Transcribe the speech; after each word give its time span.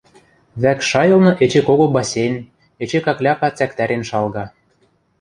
Вӓкш 0.61 0.85
шайылны 0.91 1.31
эче 1.43 1.61
кого 1.67 1.85
бассейн, 1.95 2.33
эче 2.83 2.99
какляка 3.05 3.49
цӓктӓрен 3.57 4.03
шалга. 4.09 4.45